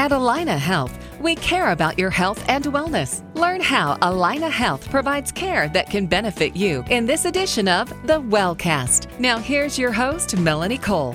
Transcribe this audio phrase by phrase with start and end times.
[0.00, 3.22] At Allina Health, we care about your health and wellness.
[3.34, 8.18] Learn how Allina Health provides care that can benefit you in this edition of The
[8.18, 9.20] Wellcast.
[9.20, 11.14] Now, here's your host, Melanie Cole.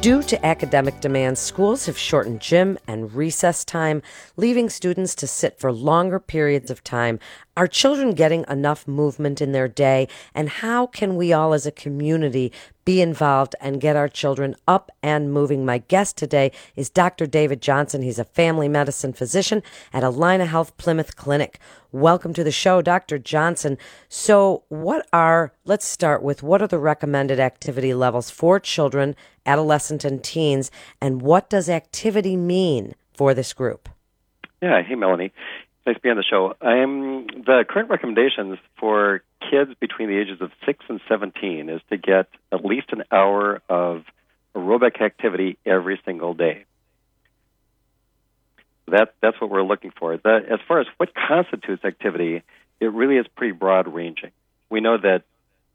[0.00, 4.00] Due to academic demands, schools have shortened gym and recess time,
[4.36, 7.18] leaving students to sit for longer periods of time.
[7.58, 10.06] Are children getting enough movement in their day?
[10.32, 12.52] And how can we all as a community
[12.84, 15.66] be involved and get our children up and moving?
[15.66, 17.26] My guest today is Dr.
[17.26, 18.00] David Johnson.
[18.00, 21.58] He's a family medicine physician at Allina Health Plymouth Clinic.
[21.90, 23.18] Welcome to the show, Dr.
[23.18, 23.76] Johnson.
[24.08, 29.16] So, what are, let's start with what are the recommended activity levels for children,
[29.46, 33.88] adolescent, and teens, and what does activity mean for this group?
[34.62, 35.32] Yeah, hey, Melanie.
[35.88, 36.54] Nice to be on the show.
[36.60, 42.28] The current recommendations for kids between the ages of 6 and 17 is to get
[42.52, 44.04] at least an hour of
[44.54, 46.66] aerobic activity every single day.
[48.88, 50.18] That, that's what we're looking for.
[50.18, 52.42] That, as far as what constitutes activity,
[52.80, 54.32] it really is pretty broad ranging.
[54.68, 55.22] We know that,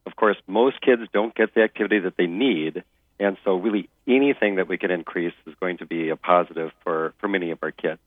[0.06, 2.84] of course, most kids don't get the activity that they need,
[3.20, 7.16] and so really anything that we can increase is going to be a positive for,
[7.18, 8.00] for many of our kids.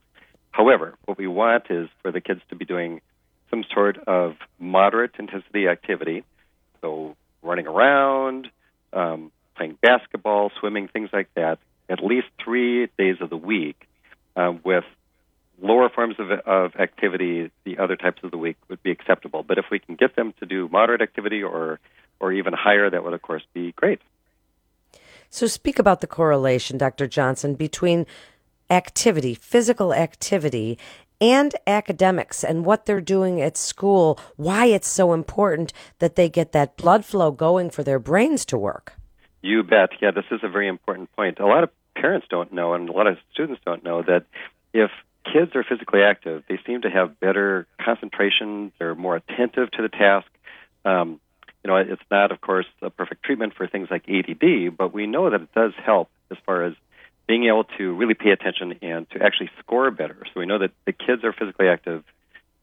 [0.57, 3.01] However, what we want is for the kids to be doing
[3.51, 6.23] some sort of moderate intensity activity,
[6.81, 8.47] so running around,
[8.91, 13.87] um, playing basketball, swimming, things like that, at least three days of the week,
[14.35, 14.83] uh, with
[15.61, 19.43] lower forms of, of activity the other types of the week would be acceptable.
[19.43, 21.79] But if we can get them to do moderate activity or
[22.19, 24.01] or even higher, that would of course be great.
[25.29, 27.05] So speak about the correlation, Dr.
[27.05, 28.07] Johnson, between
[28.69, 30.77] activity, physical activity,
[31.19, 36.51] and academics and what they're doing at school, why it's so important that they get
[36.51, 38.93] that blood flow going for their brains to work.
[39.41, 39.89] You bet.
[40.01, 41.39] Yeah, this is a very important point.
[41.39, 44.25] A lot of parents don't know, and a lot of students don't know, that
[44.73, 44.91] if
[45.31, 49.89] kids are physically active, they seem to have better concentration, they're more attentive to the
[49.89, 50.27] task.
[50.85, 51.19] Um,
[51.63, 55.07] you know, it's not, of course, a perfect treatment for things like ADD, but we
[55.07, 56.73] know that it does help as far as
[57.27, 60.17] being able to really pay attention and to actually score better.
[60.33, 62.03] So we know that the kids are physically active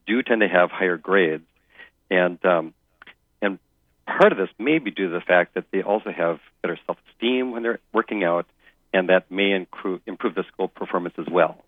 [0.07, 1.45] do tend to have higher grades,
[2.11, 2.75] and um,
[3.41, 3.59] and
[4.07, 7.53] part of this may be due to the fact that they also have better self-esteem
[7.53, 8.47] when they're working out,
[8.93, 11.65] and that may improve improve the school performance as well.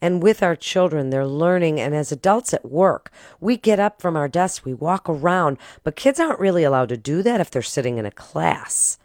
[0.00, 1.78] And with our children, they're learning.
[1.78, 5.94] And as adults at work, we get up from our desks, we walk around, but
[5.94, 8.98] kids aren't really allowed to do that if they're sitting in a class.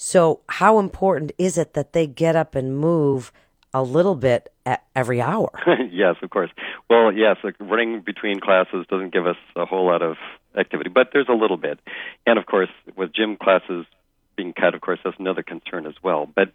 [0.00, 3.32] So, how important is it that they get up and move
[3.74, 4.52] a little bit
[4.94, 5.50] every hour?
[5.90, 6.50] yes, of course.
[6.88, 10.16] Well, yes, like running between classes doesn't give us a whole lot of
[10.56, 11.80] activity, but there's a little bit.
[12.28, 13.86] And of course, with gym classes
[14.36, 16.30] being cut, of course, that's another concern as well.
[16.32, 16.52] But,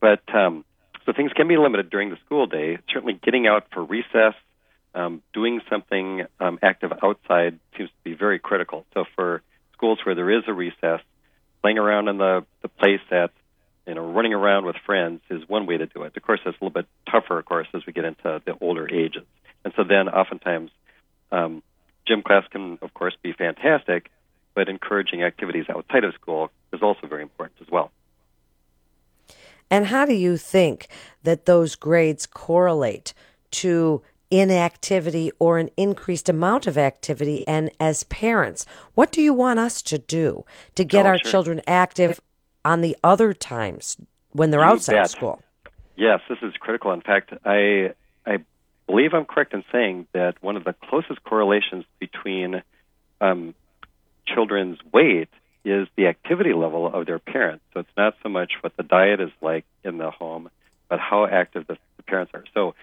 [0.00, 0.64] but um,
[1.04, 2.78] so things can be limited during the school day.
[2.90, 4.32] Certainly, getting out for recess,
[4.94, 8.86] um, doing something um, active outside seems to be very critical.
[8.94, 9.42] So for
[9.74, 11.02] schools where there is a recess,
[11.62, 13.32] playing around in the the play sets,
[13.86, 16.16] you know, running around with friends is one way to do it.
[16.16, 18.88] Of course, it's a little bit tougher, of course, as we get into the older
[18.92, 19.24] ages.
[19.64, 20.70] And so then, oftentimes,
[21.32, 21.62] um,
[22.06, 24.10] gym class can, of course, be fantastic,
[24.54, 27.90] but encouraging activities outside of school is also very important as well.
[29.70, 30.88] And how do you think
[31.22, 33.12] that those grades correlate
[33.50, 37.46] to inactivity or an increased amount of activity?
[37.46, 40.44] And as parents, what do you want us to do
[40.74, 41.30] to get oh, our sure.
[41.30, 42.20] children active
[42.64, 43.96] on the other times
[44.32, 45.04] when they're you outside bet.
[45.04, 45.42] of school?
[45.96, 46.92] Yes, this is critical.
[46.92, 47.94] In fact, I
[48.24, 48.38] I
[48.86, 52.62] believe I'm correct in saying that one of the closest correlations between
[53.20, 53.54] um,
[54.26, 55.28] children's weight
[55.64, 57.64] is the activity level of their parents.
[57.74, 60.50] So it's not so much what the diet is like in the home,
[60.88, 62.44] but how active the, the parents are.
[62.54, 62.74] So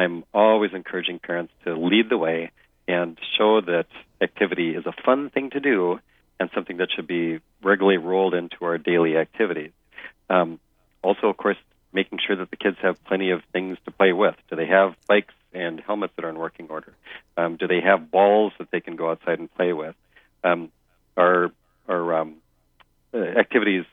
[0.00, 2.50] I'm always encouraging parents to lead the way
[2.88, 3.86] and show that
[4.20, 6.00] activity is a fun thing to do
[6.38, 9.72] and something that should be regularly rolled into our daily activities.
[10.30, 10.58] Um,
[11.02, 11.58] also, of course,
[11.92, 14.36] making sure that the kids have plenty of things to play with.
[14.48, 16.94] Do they have bikes and helmets that are in working order?
[17.36, 19.94] Um, do they have balls that they can go outside and play with?
[20.42, 20.70] Um,
[21.16, 21.50] are
[21.88, 22.36] are um,
[23.12, 23.84] uh, activities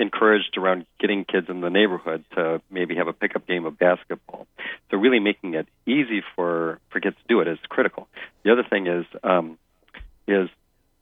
[0.00, 4.46] encouraged around getting kids in the neighborhood to maybe have a pickup game of basketball.
[4.90, 8.08] So really making it easy for for kids to do it is critical.
[8.44, 9.58] The other thing is um,
[10.26, 10.48] is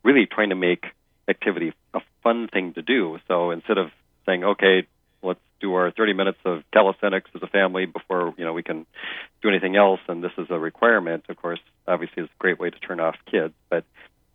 [0.02, 0.84] really trying to make
[1.28, 3.18] activity a fun thing to do.
[3.28, 3.90] So instead of
[4.26, 4.86] saying, okay,
[5.22, 8.86] let's do our 30 minutes of calisthenics as a family before you know we can
[9.42, 11.24] do anything else, and this is a requirement.
[11.28, 13.54] Of course, obviously, is a great way to turn off kids.
[13.68, 13.84] But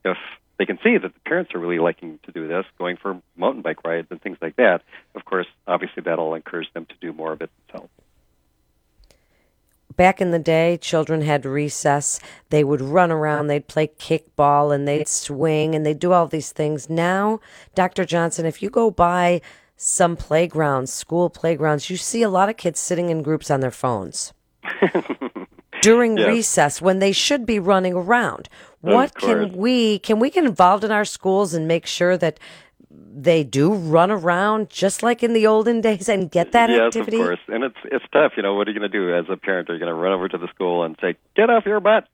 [0.06, 0.18] if
[0.64, 3.62] they can see that the parents are really liking to do this, going for mountain
[3.62, 4.82] bike rides and things like that.
[5.14, 7.92] Of course, obviously that'll encourage them to do more of it themselves.
[9.98, 12.22] Back in the day, children had recess.
[12.50, 16.54] They would run around, they'd play kickball, and they'd swing, and they'd do all these
[16.54, 16.90] things.
[16.90, 17.42] Now,
[17.76, 18.06] Dr.
[18.06, 19.42] Johnson, if you go by
[19.76, 23.70] some playgrounds, school playgrounds, you see a lot of kids sitting in groups on their
[23.70, 24.32] phones
[25.84, 26.28] during Yes.
[26.28, 28.50] recess when they should be running around.
[28.82, 32.40] What can we can we get involved in our schools and make sure that
[33.16, 37.18] they do run around just like in the olden days and get that yes, activity?
[37.20, 37.40] of course.
[37.48, 38.34] And it's it's tough.
[38.36, 39.70] You know, what are you going to do as a parent?
[39.70, 42.08] Are you going to run over to the school and say, "Get off your butt"?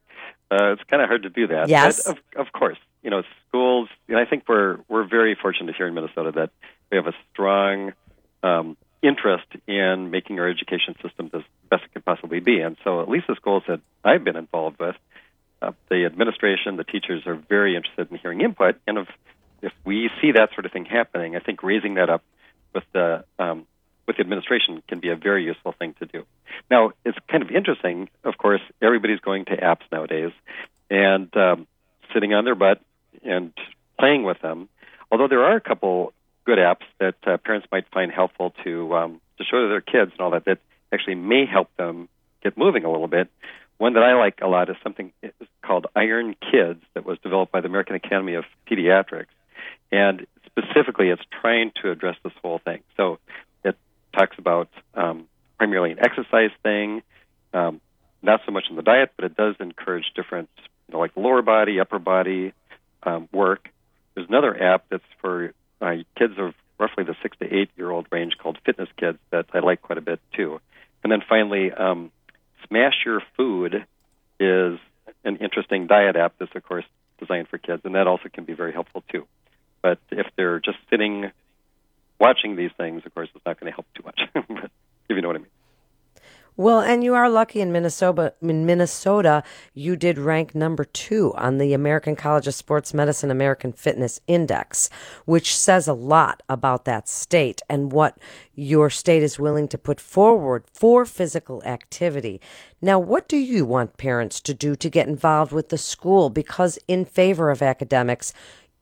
[0.52, 1.70] Uh, it's kind of hard to do that.
[1.70, 2.04] Yes.
[2.04, 2.78] But of, of course.
[3.04, 3.88] You know, schools.
[4.08, 6.50] And I think we're we're very fortunate here in Minnesota that
[6.92, 7.94] we have a strong
[8.44, 12.60] um, interest in making our education system as best it can possibly be.
[12.60, 14.96] And so, at least the schools that I've been involved with,
[15.62, 18.76] uh, the administration, the teachers are very interested in hearing input.
[18.88, 19.08] And if
[19.62, 22.24] if we see that sort of thing happening, I think raising that up
[22.74, 23.66] with the um,
[24.08, 26.26] with the administration can be a very useful thing to do.
[26.72, 28.10] Now, it's kind of interesting.
[28.24, 30.32] Of course, everybody's going to apps nowadays
[30.90, 31.68] and um,
[32.14, 32.82] sitting on their butt
[33.24, 33.54] and
[34.00, 34.70] playing with them.
[35.12, 36.14] Although there are a couple
[36.50, 40.12] good apps that uh, parents might find helpful to um, to show to their kids
[40.14, 40.58] and all that that
[40.92, 42.10] actually may help them
[42.44, 43.30] get moving a little bit.
[43.78, 45.14] One that I like a lot is something
[45.64, 49.34] called Iron Kids that was developed by the American Academy of Pediatrics,
[49.92, 52.82] and specifically, it's trying to address this whole thing.
[52.98, 53.20] So
[53.64, 53.78] it
[54.18, 55.28] talks about um,
[55.60, 57.04] primarily an exercise thing,
[57.54, 57.80] um,
[58.24, 60.50] not so much in the diet, but it does encourage different,
[60.88, 62.54] you know, like lower body, upper body
[63.04, 63.70] um, work.
[64.16, 68.08] There's another app that's for uh, kids of roughly the six to eight year old
[68.12, 70.60] range called Fitness Kids that I like quite a bit too.
[71.04, 72.12] And then finally, um,
[72.68, 73.86] Smash Your Food
[74.40, 74.80] is
[75.24, 76.86] an interesting diet app that's, of course,
[77.20, 79.26] designed for kids, and that also can be very helpful too.
[79.82, 81.32] But if they're just sitting
[82.20, 84.20] watching these things, of course, it's not going to help too much.
[84.34, 84.72] but
[85.10, 85.49] if you know what I mean.
[86.60, 88.34] Well, and you are lucky in Minnesota.
[88.42, 93.72] In Minnesota, you did rank number two on the American College of Sports Medicine American
[93.72, 94.90] Fitness Index,
[95.24, 98.18] which says a lot about that state and what
[98.56, 102.42] your state is willing to put forward for physical activity.
[102.82, 106.30] Now, what do you want parents to do to get involved with the school?
[106.30, 108.34] Because in favor of academics,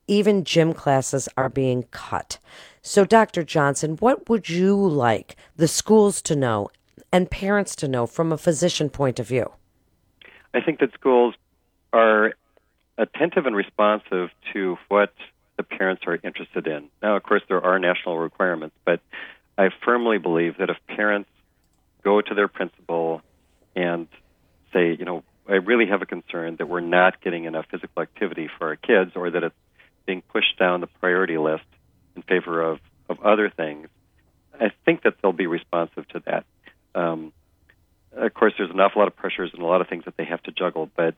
[0.07, 2.39] even gym classes are being cut.
[2.81, 3.43] So, Dr.
[3.43, 6.69] Johnson, what would you like the schools to know
[7.17, 9.51] and parents to know from a physician point of view?
[10.53, 11.33] I think that schools
[11.91, 12.35] are
[12.95, 15.11] attentive and responsive to what
[15.57, 16.89] the parents are interested in.
[17.01, 18.99] Now, of course, there are national requirements, but
[19.57, 21.31] I firmly believe that if parents
[22.03, 23.23] go to their principal
[23.75, 24.07] and
[24.71, 28.47] say, you know, I really have a concern that we're not getting enough physical activity
[28.59, 29.55] for our kids or that it's
[30.05, 31.65] being pushed down the priority list
[32.15, 32.77] in favor of,
[33.09, 33.87] of other things,
[34.59, 36.45] I think that they'll be responsive to that.
[36.95, 37.33] Um,
[38.13, 40.25] of course, there's an awful lot of pressures and a lot of things that they
[40.25, 41.15] have to juggle, but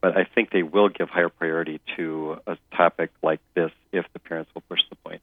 [0.00, 4.18] but I think they will give higher priority to a topic like this if the
[4.18, 5.22] parents will push the point.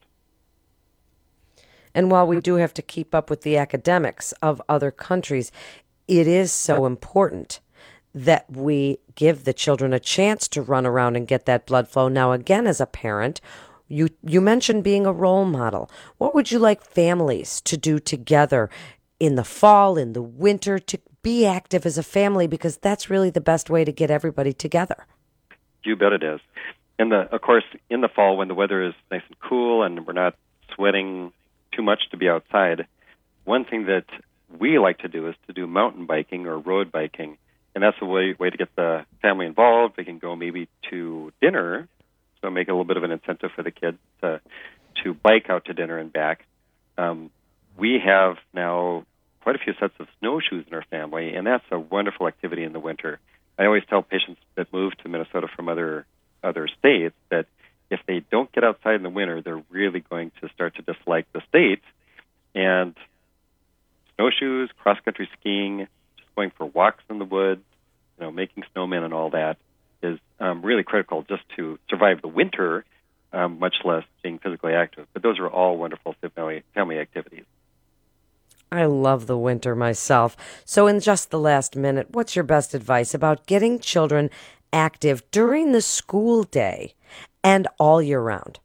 [1.93, 5.51] And while we do have to keep up with the academics of other countries,
[6.07, 7.59] it is so important
[8.15, 12.07] that we give the children a chance to run around and get that blood flow.
[12.07, 13.41] Now, again, as a parent,
[13.87, 15.89] you you mentioned being a role model.
[16.17, 18.69] What would you like families to do together
[19.23, 22.45] in the fall, in the winter, to be active as a family?
[22.45, 25.07] Because that's really the best way to get everybody together.
[25.83, 26.41] You bet it is.
[26.99, 30.05] And the, of course, in the fall when the weather is nice and cool and
[30.05, 30.35] we're not
[30.75, 31.31] sweating
[31.71, 32.85] too much to be outside,
[33.45, 34.05] one thing that
[34.59, 37.37] we like to do is to do mountain biking or road biking,
[37.73, 39.95] and that's a way way to get the family involved.
[39.97, 41.87] They can go maybe to dinner,
[42.41, 44.41] so make a little bit of an incentive for the kids to
[45.03, 46.45] to bike out to dinner and back.
[46.97, 47.31] Um,
[47.77, 49.05] we have now
[49.43, 52.71] quite a few sets of snowshoes in our family, and that's a wonderful activity in
[52.71, 53.19] the winter.
[53.59, 56.05] I always tell patients that move to Minnesota from other
[56.43, 57.45] other states that
[57.89, 61.25] if they don't get outside in the winter, they're really going to start to dislike
[61.33, 61.81] the state.
[62.55, 62.95] And
[64.15, 67.63] snowshoes, cross country skiing, just going for walks in the woods,
[68.17, 69.57] you know, making snowmen and all that
[70.01, 72.83] is um, really critical just to survive the winter,
[73.31, 75.07] um, much less being physically active.
[75.13, 77.45] But those are all wonderful family family activities.
[78.73, 80.35] I love the winter myself.
[80.65, 84.31] So, in just the last minute, what's your best advice about getting children
[84.73, 86.95] active during the school day
[87.43, 88.59] and all year round?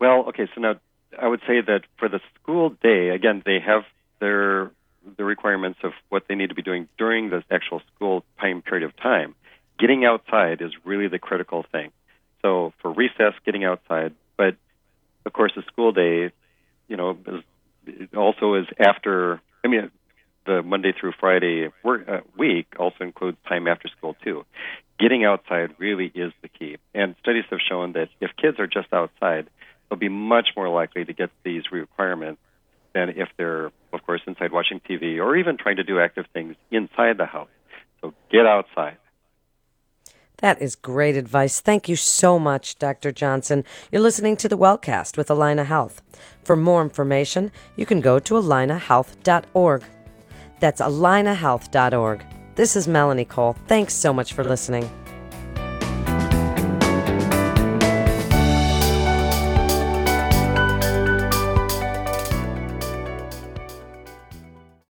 [0.00, 0.74] Well, okay, so now
[1.16, 3.84] I would say that for the school day, again, they have
[4.18, 4.72] their
[5.16, 8.84] the requirements of what they need to be doing during the actual school time period
[8.84, 9.36] of time.
[9.78, 11.92] Getting outside is really the critical thing.
[12.40, 14.56] So for recess, getting outside, but
[15.24, 16.32] of course, the school day,
[16.88, 17.44] you know, is
[17.86, 19.40] it also is after.
[19.64, 19.90] I mean,
[20.46, 24.44] the Monday through Friday work, uh, week also includes time after school too.
[24.98, 28.92] Getting outside really is the key, and studies have shown that if kids are just
[28.92, 29.48] outside,
[29.88, 32.40] they'll be much more likely to get these requirements
[32.94, 36.56] than if they're, of course, inside watching TV or even trying to do active things
[36.70, 37.48] inside the house.
[38.00, 38.98] So get outside.
[40.38, 41.60] That is great advice.
[41.60, 43.12] Thank you so much, Dr.
[43.12, 43.64] Johnson.
[43.90, 46.02] You're listening to the Wellcast with Allina Health.
[46.44, 49.84] For more information, you can go to allinahealth.org.
[50.60, 52.24] That's allinahealth.org.
[52.54, 53.56] This is Melanie Cole.
[53.66, 54.90] Thanks so much for listening.